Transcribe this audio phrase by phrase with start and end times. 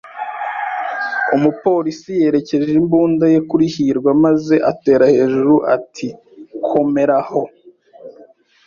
[1.35, 6.07] Umupolisi yerekeje imbunda ye kuri hirwa maze atera hejuru ati:
[6.67, 7.41] "Komera aho!"